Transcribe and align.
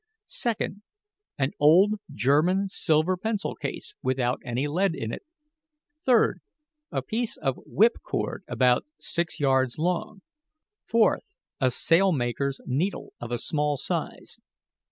Second, 0.25 0.81
an 1.37 1.51
old 1.59 1.99
German 2.11 2.67
silver 2.69 3.15
pencil 3.15 3.53
case 3.53 3.93
without 4.01 4.39
any 4.43 4.67
lead 4.67 4.95
in 4.95 5.13
it. 5.13 5.21
Third, 6.03 6.41
a 6.91 7.03
piece 7.03 7.37
of 7.37 7.59
whip 7.67 7.97
cord 8.01 8.43
about 8.47 8.83
six 8.99 9.39
yards 9.39 9.77
long. 9.77 10.23
Fourth, 10.87 11.37
a 11.59 11.69
sailmaker's 11.69 12.59
needle 12.65 13.13
of 13.19 13.29
a 13.31 13.37
small 13.37 13.77
size. 13.77 14.39